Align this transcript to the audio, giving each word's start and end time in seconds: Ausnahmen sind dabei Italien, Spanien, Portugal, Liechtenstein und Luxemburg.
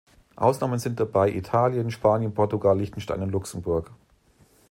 Ausnahmen 0.35 0.79
sind 0.79 0.99
dabei 0.99 1.29
Italien, 1.31 1.91
Spanien, 1.91 2.33
Portugal, 2.33 2.75
Liechtenstein 2.75 3.21
und 3.21 3.29
Luxemburg. 3.29 3.91